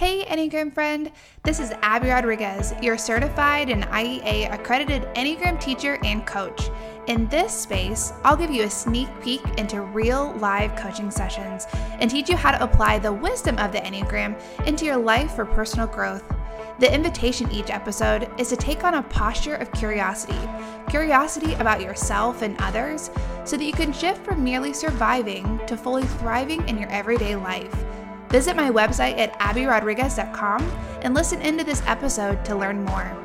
[0.00, 1.12] Hey, Enneagram friend.
[1.42, 6.70] This is Abby Rodriguez, your certified and IEA accredited Enneagram teacher and coach.
[7.06, 11.66] In this space, I'll give you a sneak peek into real live coaching sessions
[12.00, 15.44] and teach you how to apply the wisdom of the Enneagram into your life for
[15.44, 16.24] personal growth.
[16.78, 20.40] The invitation each episode is to take on a posture of curiosity
[20.88, 23.10] curiosity about yourself and others
[23.44, 27.84] so that you can shift from merely surviving to fully thriving in your everyday life.
[28.30, 30.62] Visit my website at abbyrodriguez.com
[31.02, 33.16] and listen into this episode to learn more.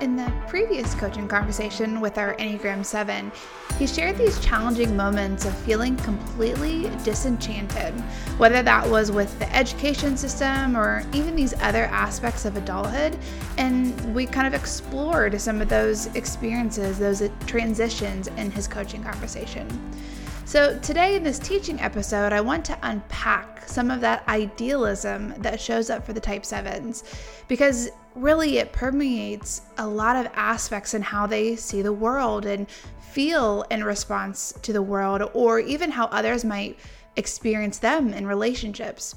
[0.00, 3.32] In the previous coaching conversation with our Enneagram 7,
[3.76, 7.92] he shared these challenging moments of feeling completely disenchanted,
[8.38, 13.18] whether that was with the education system or even these other aspects of adulthood.
[13.56, 19.66] And we kind of explored some of those experiences, those transitions in his coaching conversation.
[20.48, 25.60] So, today in this teaching episode, I want to unpack some of that idealism that
[25.60, 27.04] shows up for the type 7s
[27.48, 32.66] because really it permeates a lot of aspects in how they see the world and
[32.98, 36.78] feel in response to the world, or even how others might
[37.16, 39.16] experience them in relationships.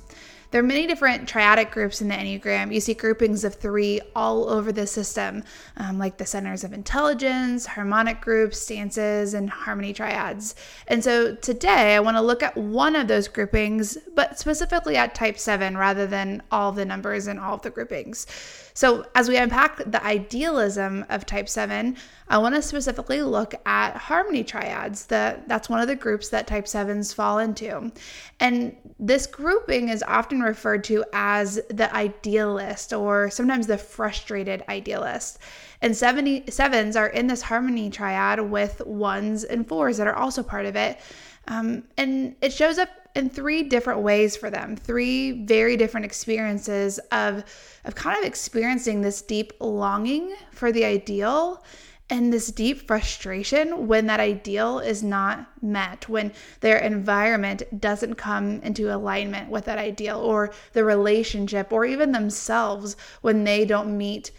[0.51, 2.73] There are many different triadic groups in the Enneagram.
[2.73, 5.45] You see groupings of three all over the system,
[5.77, 10.55] um, like the centers of intelligence, harmonic groups, stances, and harmony triads.
[10.87, 15.15] And so today I want to look at one of those groupings, but specifically at
[15.15, 18.27] type 7 rather than all the numbers and all of the groupings.
[18.73, 21.97] So, as we unpack the idealism of type 7,
[22.29, 25.07] I want to specifically look at harmony triads.
[25.07, 27.91] That that's one of the groups that type 7s fall into.
[28.39, 35.39] And this grouping is often referred to as the idealist or sometimes the frustrated idealist.
[35.81, 40.65] And 77s are in this harmony triad with ones and fours that are also part
[40.65, 40.99] of it.
[41.47, 46.99] Um, and it shows up in three different ways for them, three very different experiences
[47.11, 47.43] of,
[47.83, 51.63] of kind of experiencing this deep longing for the ideal
[52.11, 58.59] and this deep frustration when that ideal is not met, when their environment doesn't come
[58.63, 64.31] into alignment with that ideal, or the relationship, or even themselves when they don't meet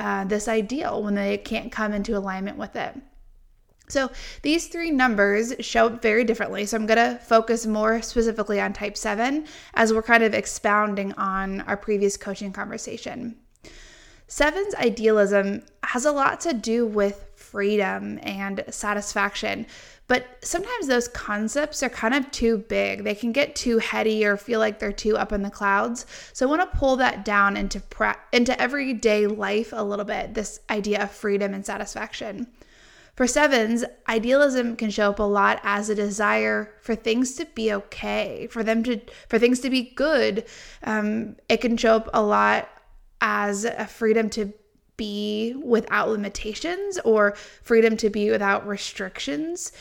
[0.00, 2.96] uh, this ideal, when they can't come into alignment with it.
[3.86, 4.10] So
[4.42, 6.66] these three numbers show up very differently.
[6.66, 11.12] So I'm going to focus more specifically on type 7 as we're kind of expounding
[11.12, 13.36] on our previous coaching conversation.
[14.30, 19.66] Seven's idealism has a lot to do with freedom and satisfaction,
[20.06, 23.02] but sometimes those concepts are kind of too big.
[23.02, 26.06] They can get too heady or feel like they're too up in the clouds.
[26.32, 30.34] So I want to pull that down into pre- into everyday life a little bit.
[30.34, 32.46] This idea of freedom and satisfaction.
[33.16, 37.72] For sevens, idealism can show up a lot as a desire for things to be
[37.72, 40.44] okay, for them to for things to be good.
[40.84, 42.68] Um, it can show up a lot
[43.20, 44.52] as a freedom to
[44.96, 49.72] be without limitations or freedom to be without restrictions.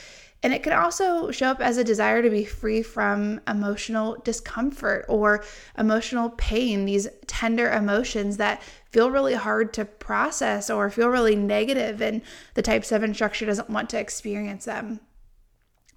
[0.42, 5.06] And it can also show up as a desire to be free from emotional discomfort
[5.10, 5.44] or
[5.78, 12.02] emotional pain, these tender emotions that feel really hard to process or feel really negative,
[12.02, 12.22] and
[12.54, 15.02] the type 7 structure doesn't want to experience them.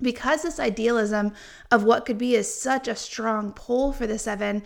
[0.00, 1.32] Because this idealism
[1.70, 4.64] of what could be is such a strong pull for the 7,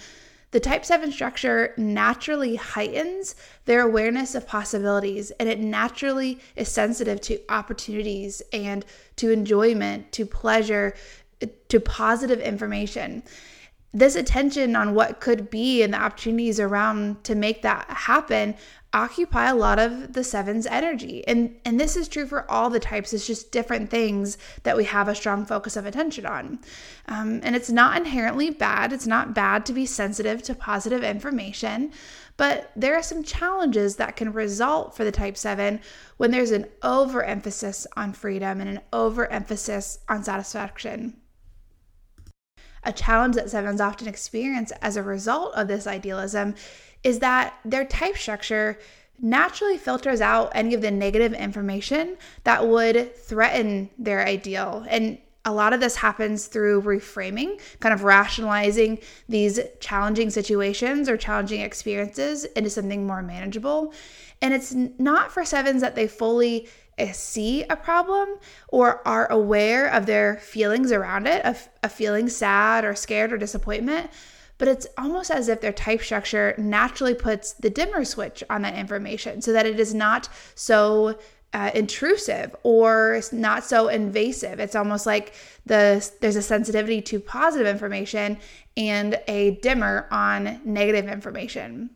[0.52, 3.34] the type 7 structure naturally heightens
[3.64, 8.84] their awareness of possibilities and it naturally is sensitive to opportunities and
[9.16, 10.94] to enjoyment, to pleasure,
[11.68, 13.22] to positive information.
[13.92, 18.54] This attention on what could be and the opportunities around to make that happen
[18.96, 21.22] occupy a lot of the sevens energy.
[21.28, 23.12] And and this is true for all the types.
[23.12, 26.58] It's just different things that we have a strong focus of attention on.
[27.06, 28.94] Um, and it's not inherently bad.
[28.94, 31.92] It's not bad to be sensitive to positive information.
[32.38, 35.78] But there are some challenges that can result for the type 7
[36.16, 41.18] when there's an overemphasis on freedom and an overemphasis on satisfaction.
[42.82, 46.54] A challenge that sevens often experience as a result of this idealism
[47.06, 48.76] is that their type structure
[49.20, 54.84] naturally filters out any of the negative information that would threaten their ideal.
[54.88, 58.98] And a lot of this happens through reframing, kind of rationalizing
[59.28, 63.94] these challenging situations or challenging experiences into something more manageable.
[64.42, 66.68] And it's not for sevens that they fully
[66.98, 68.30] eh, see a problem
[68.66, 73.38] or are aware of their feelings around it, of, of feeling sad or scared or
[73.38, 74.10] disappointment
[74.58, 78.74] but it's almost as if their type structure naturally puts the dimmer switch on that
[78.74, 81.18] information so that it is not so
[81.52, 84.60] uh, intrusive or not so invasive.
[84.60, 85.32] It's almost like
[85.64, 88.38] the there's a sensitivity to positive information
[88.76, 91.90] and a dimmer on negative information.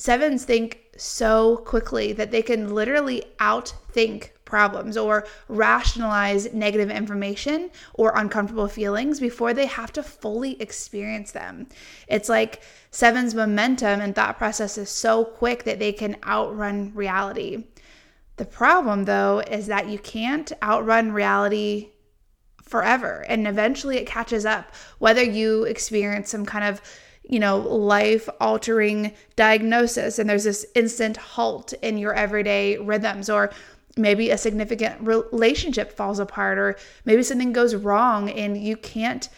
[0.00, 8.16] Sevens think so quickly that they can literally outthink problems or rationalize negative information or
[8.16, 11.66] uncomfortable feelings before they have to fully experience them.
[12.08, 17.64] It's like seven's momentum and thought process is so quick that they can outrun reality.
[18.38, 21.90] The problem, though, is that you can't outrun reality
[22.62, 26.80] forever, and eventually it catches up, whether you experience some kind of
[27.30, 33.50] you know, life altering diagnosis and there's this instant halt in your everyday rhythms, or
[33.96, 39.28] maybe a significant relationship falls apart, or maybe something goes wrong and you can't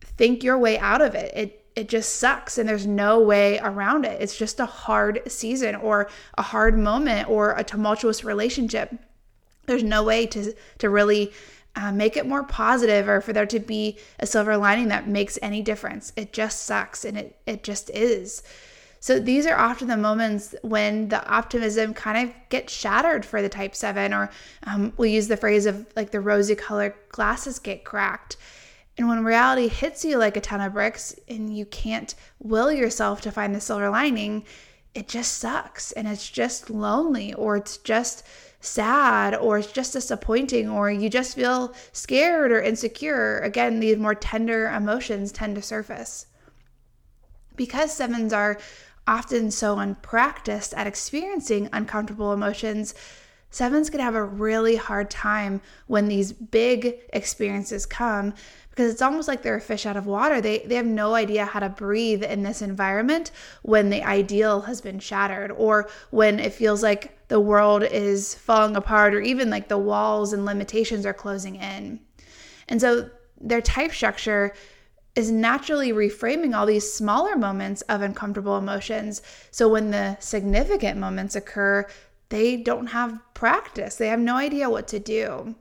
[0.00, 1.32] think your way out of it.
[1.34, 4.20] It it just sucks and there's no way around it.
[4.20, 8.94] It's just a hard season or a hard moment or a tumultuous relationship.
[9.66, 11.32] There's no way to to really
[11.76, 15.38] uh, make it more positive or for there to be a silver lining that makes
[15.42, 16.12] any difference.
[16.16, 18.42] It just sucks and it it just is.
[19.02, 23.48] So these are often the moments when the optimism kind of gets shattered for the
[23.48, 24.30] type 7 or
[24.66, 28.36] um, we use the phrase of like the rosy colored glasses get cracked
[29.00, 33.22] and when reality hits you like a ton of bricks and you can't will yourself
[33.22, 34.44] to find the silver lining,
[34.94, 38.26] it just sucks and it's just lonely or it's just
[38.60, 43.38] sad or it's just disappointing or you just feel scared or insecure.
[43.40, 46.26] Again, these more tender emotions tend to surface.
[47.56, 48.58] Because sevens are
[49.06, 52.94] often so unpracticed at experiencing uncomfortable emotions,
[53.50, 58.34] sevens can have a really hard time when these big experiences come
[58.70, 60.40] because it's almost like they're a fish out of water.
[60.40, 63.30] They they have no idea how to breathe in this environment
[63.62, 68.76] when the ideal has been shattered or when it feels like the world is falling
[68.76, 72.00] apart or even like the walls and limitations are closing in.
[72.68, 73.10] And so
[73.40, 74.54] their type structure
[75.16, 79.22] is naturally reframing all these smaller moments of uncomfortable emotions.
[79.50, 81.86] So when the significant moments occur,
[82.30, 83.96] they don't have practice.
[83.96, 85.54] They have no idea what to do.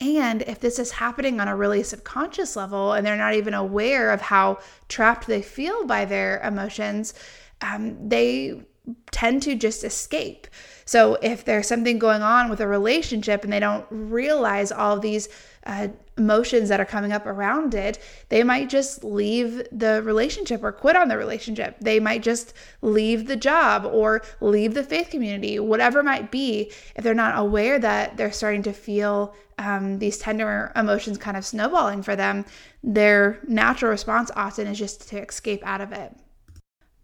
[0.00, 4.10] And if this is happening on a really subconscious level and they're not even aware
[4.10, 7.14] of how trapped they feel by their emotions,
[7.60, 8.62] um, they
[9.10, 10.46] tend to just escape.
[10.84, 15.28] So if there's something going on with a relationship and they don't realize all these
[15.64, 15.88] uh,
[16.18, 17.98] emotions that are coming up around it,
[18.28, 21.76] they might just leave the relationship or quit on the relationship.
[21.80, 26.72] They might just leave the job or leave the faith community, whatever it might be,
[26.96, 31.46] if they're not aware that they're starting to feel um, these tender emotions kind of
[31.46, 32.44] snowballing for them,
[32.82, 36.16] their natural response often is just to escape out of it.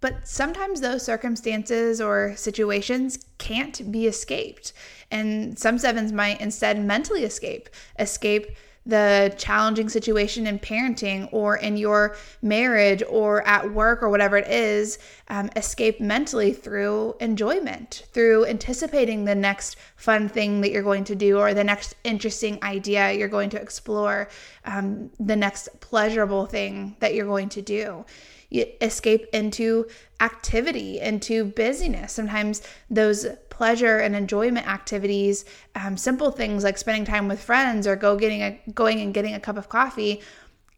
[0.00, 4.72] But sometimes those circumstances or situations can't be escaped.
[5.10, 7.68] And some sevens might instead mentally escape,
[7.98, 8.46] escape
[8.86, 14.48] the challenging situation in parenting or in your marriage or at work or whatever it
[14.48, 14.98] is,
[15.28, 21.14] um, escape mentally through enjoyment, through anticipating the next fun thing that you're going to
[21.14, 24.28] do or the next interesting idea you're going to explore,
[24.64, 28.04] um, the next pleasurable thing that you're going to do
[28.50, 29.86] you escape into
[30.20, 32.12] activity, into busyness.
[32.12, 37.96] Sometimes those pleasure and enjoyment activities, um, simple things like spending time with friends or
[37.96, 40.20] go getting a going and getting a cup of coffee,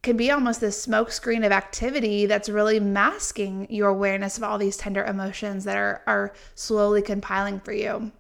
[0.03, 4.77] can be almost this smokescreen of activity that's really masking your awareness of all these
[4.77, 8.11] tender emotions that are are slowly compiling for you.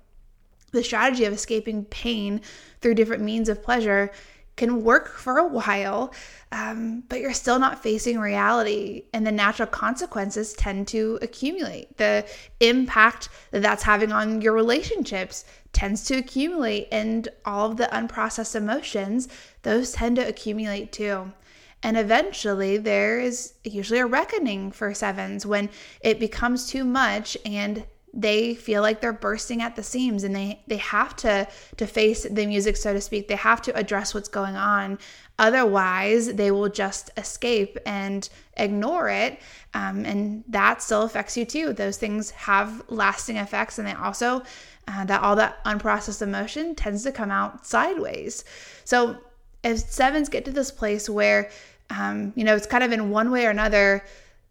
[0.72, 2.42] The strategy of escaping pain
[2.80, 4.12] through different means of pleasure
[4.56, 6.12] can work for a while,
[6.52, 11.96] um, but you're still not facing reality, and the natural consequences tend to accumulate.
[11.96, 12.26] The
[12.60, 18.54] impact that that's having on your relationships tends to accumulate, and all of the unprocessed
[18.54, 19.28] emotions,
[19.62, 21.32] those tend to accumulate too.
[21.82, 25.70] And eventually, there is usually a reckoning for sevens when
[26.00, 30.60] it becomes too much and they feel like they're bursting at the seams and they
[30.66, 31.46] they have to
[31.76, 33.28] to face the music so to speak.
[33.28, 34.98] They have to address what's going on.
[35.38, 39.38] Otherwise they will just escape and ignore it
[39.74, 41.72] um, and that still affects you too.
[41.72, 44.42] Those things have lasting effects and they also
[44.88, 48.44] uh, that all that unprocessed emotion tends to come out sideways.
[48.84, 49.18] So
[49.62, 51.50] if sevens get to this place where
[51.90, 54.04] um, you know it's kind of in one way or another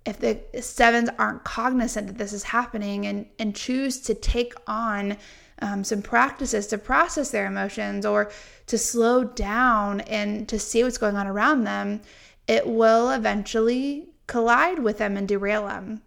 [0.05, 5.17] if the sevens aren't cognizant that this is happening and, and choose to take on
[5.61, 8.31] um, some practices to process their emotions or
[8.67, 12.01] to slow down and to see what's going on around them,
[12.47, 16.01] it will eventually collide with them and derail them.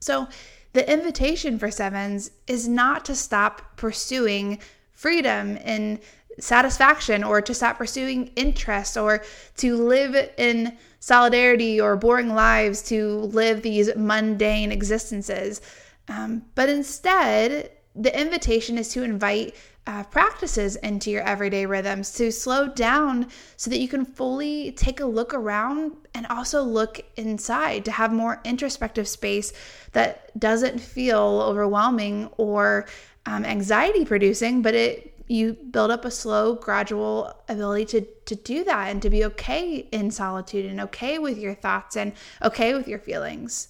[0.00, 0.28] So,
[0.72, 4.58] the invitation for sevens is not to stop pursuing
[4.92, 6.00] freedom and
[6.40, 9.22] satisfaction or to stop pursuing interest or
[9.56, 15.60] to live in solidarity or boring lives to live these mundane existences.
[16.08, 19.54] Um, but instead, the invitation is to invite
[19.86, 25.00] uh, practices into your everyday rhythms to slow down so that you can fully take
[25.00, 29.52] a look around and also look inside to have more introspective space
[29.92, 32.86] that doesn't feel overwhelming or
[33.26, 38.64] um, anxiety producing, but it you build up a slow, gradual ability to, to do
[38.64, 42.12] that and to be okay in solitude and okay with your thoughts and
[42.42, 43.68] okay with your feelings.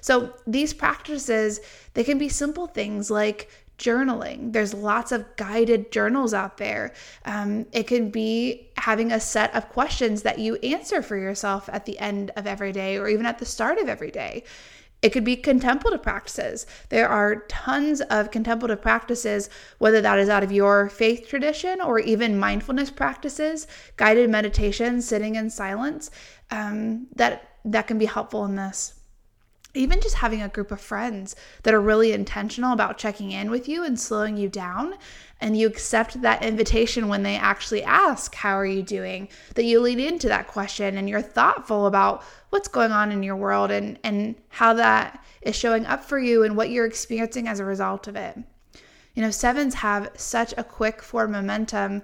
[0.00, 1.60] So these practices,
[1.94, 4.52] they can be simple things like journaling.
[4.52, 6.94] There's lots of guided journals out there.
[7.24, 11.84] Um, it can be having a set of questions that you answer for yourself at
[11.84, 14.44] the end of every day or even at the start of every day.
[15.06, 16.66] It could be contemplative practices.
[16.88, 19.48] There are tons of contemplative practices,
[19.78, 25.36] whether that is out of your faith tradition or even mindfulness practices, guided meditation, sitting
[25.36, 26.10] in silence,
[26.50, 28.94] um, that that can be helpful in this
[29.76, 33.68] even just having a group of friends that are really intentional about checking in with
[33.68, 34.94] you and slowing you down
[35.40, 39.28] and you accept that invitation when they actually ask how are you doing?
[39.54, 43.36] that you lead into that question and you're thoughtful about what's going on in your
[43.36, 47.60] world and and how that is showing up for you and what you're experiencing as
[47.60, 48.36] a result of it.
[49.14, 52.02] You know sevens have such a quick forward momentum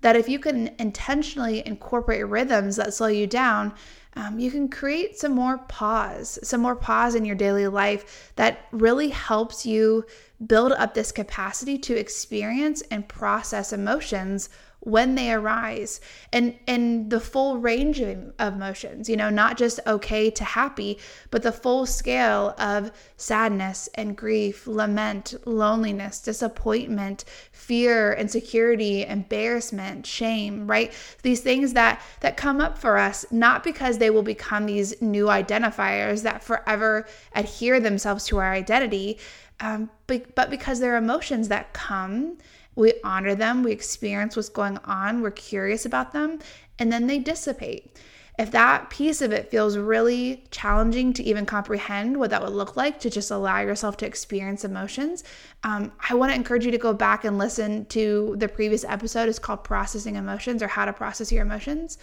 [0.00, 3.74] that if you can intentionally incorporate rhythms that slow you down
[4.14, 8.66] um, you can create some more pause, some more pause in your daily life that
[8.72, 10.04] really helps you
[10.46, 14.48] build up this capacity to experience and process emotions
[14.80, 16.00] when they arise
[16.32, 20.98] and and the full range of emotions you know not just okay to happy
[21.30, 30.66] but the full scale of sadness and grief lament loneliness disappointment fear insecurity embarrassment shame
[30.66, 30.92] right?
[31.22, 35.26] These things that that come up for us not because they will become these new
[35.26, 39.18] identifiers that forever adhere themselves to our identity
[39.62, 42.38] um, but, but because they're emotions that come
[42.76, 46.38] we honor them, we experience what's going on, we're curious about them,
[46.78, 47.96] and then they dissipate.
[48.38, 52.74] If that piece of it feels really challenging to even comprehend what that would look
[52.74, 55.24] like to just allow yourself to experience emotions,
[55.62, 59.28] um, I want to encourage you to go back and listen to the previous episode.
[59.28, 61.98] It's called Processing Emotions or How to Process Your Emotions.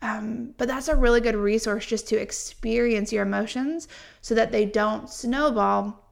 [0.00, 3.88] Um, but that's a really good resource just to experience your emotions
[4.20, 6.09] so that they don't snowball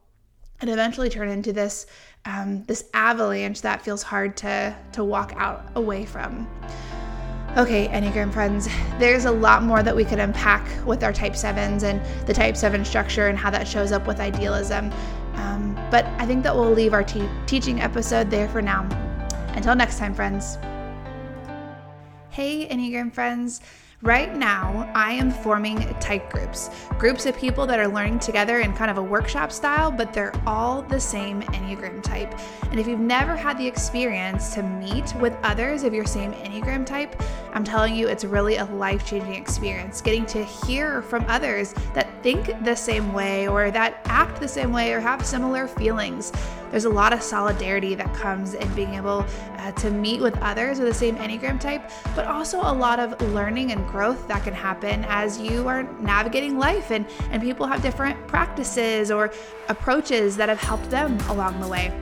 [0.60, 1.86] and eventually turn into this
[2.24, 6.48] um, this avalanche that feels hard to to walk out away from.
[7.56, 11.82] Okay, Enneagram friends, there's a lot more that we could unpack with our Type 7s
[11.82, 14.92] and the Type 7 structure and how that shows up with idealism.
[15.34, 18.82] Um, but I think that we'll leave our te- teaching episode there for now.
[19.54, 20.58] Until next time, friends.
[22.28, 23.60] Hey, Enneagram friends.
[24.02, 28.72] Right now, I am forming type groups, groups of people that are learning together in
[28.72, 32.32] kind of a workshop style, but they're all the same Enneagram type.
[32.70, 36.86] And if you've never had the experience to meet with others of your same Enneagram
[36.86, 37.20] type,
[37.52, 40.00] I'm telling you, it's really a life changing experience.
[40.00, 44.72] Getting to hear from others that think the same way or that act the same
[44.72, 46.30] way or have similar feelings.
[46.70, 49.24] There's a lot of solidarity that comes in being able
[49.56, 53.20] uh, to meet with others with the same Enneagram type, but also a lot of
[53.32, 57.82] learning and growth that can happen as you are navigating life and, and people have
[57.82, 59.32] different practices or
[59.68, 61.92] approaches that have helped them along the way.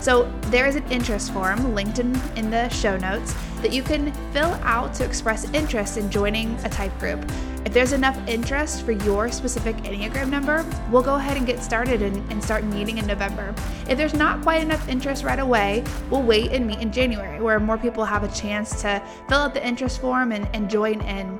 [0.00, 4.12] So there is an interest form linked in, in the show notes that you can
[4.32, 7.20] fill out to express interest in joining a type group.
[7.64, 12.02] If there's enough interest for your specific Enneagram number, we'll go ahead and get started
[12.02, 13.54] and, and, start meeting in November.
[13.88, 17.58] If there's not quite enough interest right away, we'll wait and meet in January, where
[17.60, 21.38] more people have a chance to fill out the interest form and, and join in.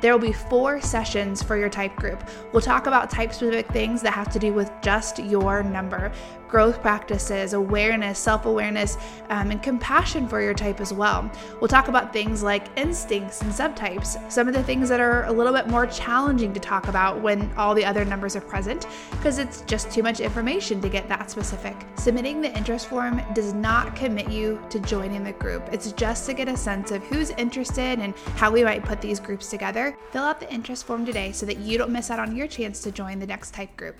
[0.00, 2.28] There will be four sessions for your type group.
[2.52, 6.12] We'll talk about type specific things that have to do with just your number
[6.52, 8.98] growth practices, awareness, self awareness,
[9.30, 11.28] um, and compassion for your type as well.
[11.60, 15.32] We'll talk about things like instincts and subtypes, some of the things that are a
[15.32, 19.38] little bit more challenging to talk about when all the other numbers are present, because
[19.38, 21.74] it's just too much information to get that specific.
[21.94, 26.32] Submitting the interest form does not commit you to joining the group, it's just to
[26.32, 29.96] get a sense of who's interested and how we might put these groups together.
[30.12, 32.80] Fill out the interest form today so that you don't miss out on your chance
[32.82, 33.96] to join the next type group.